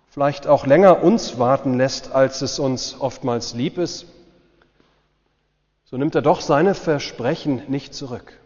vielleicht 0.10 0.48
auch 0.48 0.66
länger 0.66 1.04
uns 1.04 1.38
warten 1.38 1.76
lässt, 1.76 2.14
als 2.14 2.42
es 2.42 2.58
uns 2.58 3.00
oftmals 3.00 3.54
lieb 3.54 3.78
ist, 3.78 4.08
so 5.84 5.98
nimmt 5.98 6.16
er 6.16 6.24
doch 6.24 6.42
seine 6.42 6.74
Versprechen 6.74 7.62
nicht 7.68 7.94
zurück. 7.94 8.40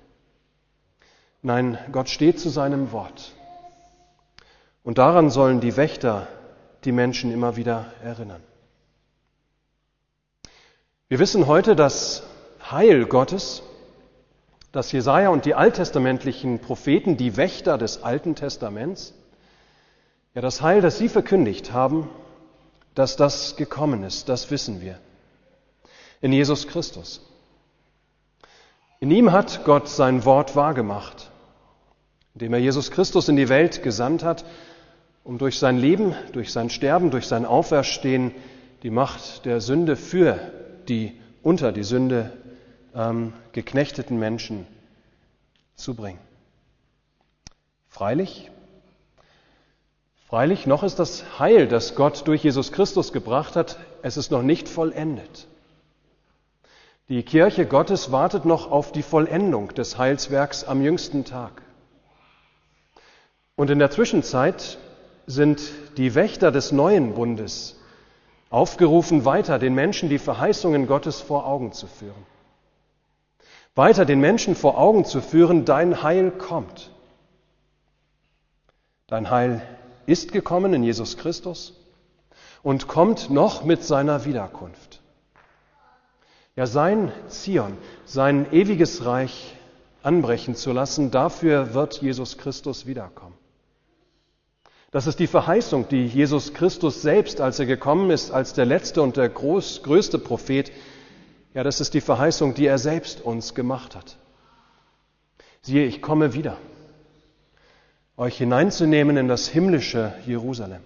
Nein, 1.41 1.78
Gott 1.93 2.10
steht 2.10 2.38
zu 2.38 2.50
seinem 2.50 2.91
Wort. 2.91 3.32
Und 4.84 4.98
daran 4.98 5.30
sollen 5.30 5.62
die 5.62 5.78
Wächter 5.78 6.28
die 6.84 6.91
Menschen 6.91 7.32
immer 7.32 7.56
wieder 7.56 7.93
erinnern. 8.04 8.43
Wir 11.12 11.17
wissen 11.17 11.48
heute, 11.48 11.76
dass 11.76 12.22
Heil 12.69 13.08
Gottes, 13.08 13.63
dass 14.72 14.91
Jesaja 14.91 15.30
und 15.30 15.45
die 15.45 15.56
alttestamentlichen 15.56 16.60
Propheten, 16.60 17.17
die 17.17 17.36
Wächter 17.36 17.80
des 17.80 18.04
Alten 18.04 18.36
Testaments, 18.36 19.15
ja, 20.36 20.41
das 20.41 20.62
Heil, 20.62 20.82
das 20.82 21.00
sie 21.00 21.10
verkündigt 21.10 21.74
haben, 21.74 22.08
dass 22.93 23.15
das 23.15 23.56
gekommen 23.56 24.04
ist, 24.04 24.30
das 24.30 24.52
wissen 24.52 24.82
wir. 24.82 25.00
In 26.22 26.32
Jesus 26.32 26.67
Christus. 26.67 27.26
In 29.00 29.10
ihm 29.10 29.32
hat 29.32 29.65
Gott 29.65 29.89
sein 29.89 30.26
Wort 30.26 30.56
wahrgemacht, 30.56 31.32
indem 32.36 32.54
er 32.54 32.60
Jesus 32.60 32.91
Christus 32.91 33.30
in 33.30 33.36
die 33.36 33.50
Welt 33.50 33.82
gesandt 33.82 34.24
hat, 34.24 34.45
um 35.24 35.39
durch 35.39 35.58
sein 35.58 35.80
Leben, 35.80 36.13
durch 36.34 36.52
sein 36.52 36.69
Sterben, 36.69 37.10
durch 37.10 37.26
sein 37.26 37.45
Auferstehen 37.48 38.32
die 38.84 38.91
Macht 38.91 39.45
der 39.45 39.60
Sünde 39.60 39.95
für 39.95 40.39
die 40.89 41.19
unter 41.41 41.71
die 41.71 41.84
Sünde 41.84 42.34
ähm, 42.93 43.34
geknechteten 43.54 44.19
Menschen 44.19 44.67
zu 45.75 45.93
bringen. 45.93 46.19
Freilich, 47.88 48.52
freilich, 50.28 50.65
noch 50.67 50.84
ist 50.84 50.99
das 50.99 51.39
Heil, 51.39 51.67
das 51.67 51.95
Gott 51.95 52.28
durch 52.28 52.43
Jesus 52.43 52.71
Christus 52.71 53.13
gebracht 53.13 53.56
hat, 53.56 53.78
es 54.02 54.17
ist 54.17 54.32
noch 54.32 54.41
nicht 54.41 54.67
vollendet. 54.67 55.47
Die 57.08 57.23
Kirche 57.23 57.65
Gottes 57.65 58.12
wartet 58.12 58.45
noch 58.45 58.69
auf 58.69 58.91
die 58.91 59.02
Vollendung 59.02 59.73
des 59.73 59.97
Heilswerks 59.97 60.63
am 60.63 60.84
jüngsten 60.84 61.25
Tag. 61.25 61.63
Und 63.56 63.71
in 63.71 63.80
der 63.80 63.89
Zwischenzeit 63.89 64.78
sind 65.25 65.60
die 65.97 66.13
Wächter 66.13 66.52
des 66.52 66.71
neuen 66.71 67.15
Bundes 67.15 67.79
aufgerufen, 68.49 69.25
weiter 69.25 69.59
den 69.59 69.75
Menschen 69.75 70.09
die 70.09 70.19
Verheißungen 70.19 70.88
Gottes 70.88 71.21
vor 71.21 71.45
Augen 71.45 71.71
zu 71.71 71.88
führen. 71.88 72.25
Weiter 73.75 74.05
den 74.05 74.19
Menschen 74.19 74.55
vor 74.55 74.77
Augen 74.77 75.05
zu 75.05 75.21
führen, 75.21 75.65
dein 75.65 76.03
Heil 76.03 76.31
kommt. 76.31 76.91
Dein 79.07 79.29
Heil 79.29 79.62
ist 80.05 80.31
gekommen 80.31 80.73
in 80.73 80.83
Jesus 80.83 81.17
Christus 81.17 81.73
und 82.62 82.88
kommt 82.88 83.29
noch 83.29 83.63
mit 83.63 83.83
seiner 83.83 84.25
Wiederkunft. 84.25 85.01
Ja, 86.55 86.65
sein 86.65 87.12
Zion, 87.27 87.77
sein 88.05 88.51
ewiges 88.51 89.05
Reich 89.05 89.55
anbrechen 90.03 90.55
zu 90.55 90.73
lassen, 90.73 91.12
dafür 91.12 91.73
wird 91.73 92.01
Jesus 92.01 92.38
Christus 92.38 92.85
wiederkommen. 92.85 93.38
Das 94.91 95.06
ist 95.06 95.19
die 95.19 95.28
Verheißung, 95.28 95.88
die 95.88 96.08
Jesus 96.08 96.54
Christus 96.54 97.02
selbst, 97.02 97.41
als 97.41 97.60
er 97.60 97.67
gekommen 97.67 98.10
ist, 98.10 98.32
als 98.32 98.54
der 98.54 98.65
letzte 98.65 99.04
und 99.04 99.17
der 99.17 99.30
groß, 99.30 99.84
größte 99.84 100.17
Prophet, 100.17 100.71
ja, 101.54 101.63
das 101.63 101.80
ist 101.80 101.93
die 101.93 102.02
Verheißung, 102.02 102.56
die 102.56 102.65
er 102.65 102.80
selbst 102.80 103.21
uns 103.21 103.54
gemacht 103.54 103.95
hat. 103.95 104.17
Siehe, 105.62 105.86
ich 105.86 106.02
komme 106.02 106.34
wieder, 106.34 106.58
euch 108.17 108.38
hineinzunehmen 108.38 109.17
in 109.17 109.28
das 109.28 109.47
himmlische 109.47 110.13
Jerusalem, 110.25 110.82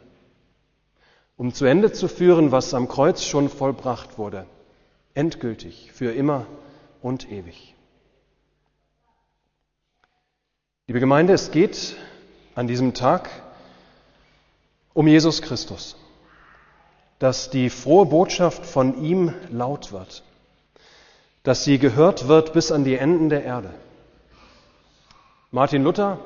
um 1.37 1.53
zu 1.53 1.65
Ende 1.65 1.91
zu 1.93 2.07
führen, 2.07 2.51
was 2.51 2.73
am 2.73 2.87
Kreuz 2.89 3.23
schon 3.23 3.49
vollbracht 3.49 4.17
wurde, 4.17 4.45
endgültig, 5.13 5.91
für 5.93 6.11
immer 6.11 6.45
und 7.01 7.31
ewig. 7.31 7.75
Liebe 10.87 10.99
Gemeinde, 10.99 11.33
es 11.33 11.51
geht 11.51 11.95
an 12.55 12.67
diesem 12.67 12.93
Tag 12.93 13.29
um 14.93 15.07
Jesus 15.07 15.41
Christus, 15.41 15.95
dass 17.19 17.49
die 17.49 17.69
frohe 17.69 18.05
Botschaft 18.05 18.65
von 18.65 19.03
ihm 19.03 19.33
laut 19.49 19.91
wird, 19.91 20.23
dass 21.43 21.63
sie 21.63 21.79
gehört 21.79 22.27
wird 22.27 22.53
bis 22.53 22.71
an 22.71 22.83
die 22.83 22.95
Enden 22.95 23.29
der 23.29 23.43
Erde. 23.43 23.73
Martin 25.51 25.83
Luther, 25.83 26.19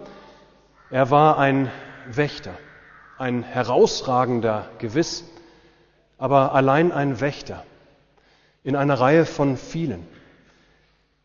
er 0.89 1.09
war 1.11 1.37
ein 1.37 1.71
Wächter, 2.07 2.53
ein 3.17 3.43
herausragender 3.43 4.69
gewiss, 4.79 5.25
aber 6.17 6.53
allein 6.53 6.91
ein 6.91 7.19
Wächter 7.19 7.63
in 8.63 8.75
einer 8.75 8.99
Reihe 8.99 9.25
von 9.25 9.57
vielen, 9.57 10.05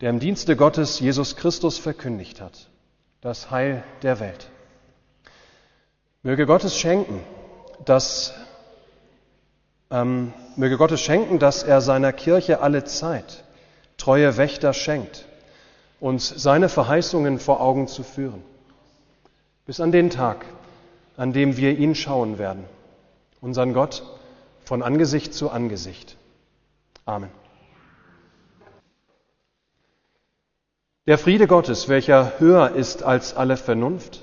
der 0.01 0.09
im 0.09 0.19
Dienste 0.19 0.55
Gottes 0.55 0.99
Jesus 0.99 1.35
Christus 1.35 1.77
verkündigt 1.77 2.41
hat, 2.41 2.69
das 3.21 3.51
Heil 3.51 3.83
der 4.01 4.19
Welt. 4.19 4.49
Möge 6.23 6.45
Gott 6.45 6.63
es 6.63 6.77
schenken, 6.77 7.21
dass 7.83 8.33
ähm, 9.91 10.33
möge 10.55 10.77
Gott 10.77 10.91
es 10.91 11.01
schenken, 11.01 11.37
dass 11.37 11.63
er 11.63 11.81
seiner 11.81 12.13
Kirche 12.13 12.61
alle 12.61 12.85
Zeit 12.85 13.43
treue 13.97 14.37
Wächter 14.37 14.73
schenkt, 14.73 15.25
uns 15.99 16.29
seine 16.29 16.69
Verheißungen 16.69 17.39
vor 17.39 17.59
Augen 17.59 17.87
zu 17.87 18.03
führen, 18.03 18.41
bis 19.65 19.81
an 19.81 19.91
den 19.91 20.09
Tag, 20.09 20.45
an 21.17 21.33
dem 21.33 21.57
wir 21.57 21.77
ihn 21.77 21.93
schauen 21.93 22.37
werden, 22.37 22.63
unseren 23.41 23.73
Gott 23.73 24.03
von 24.63 24.81
Angesicht 24.81 25.33
zu 25.33 25.51
Angesicht. 25.51 26.15
Amen. 27.05 27.29
Der 31.05 31.17
Friede 31.17 31.47
Gottes, 31.47 31.89
welcher 31.89 32.39
höher 32.39 32.71
ist 32.71 33.03
als 33.03 33.35
alle 33.35 33.57
Vernunft, 33.57 34.22